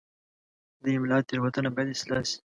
د 0.83 0.85
املا 0.95 1.17
تېروتنه 1.27 1.69
باید 1.75 1.89
اصلاح 1.95 2.23
شي. 2.29 2.37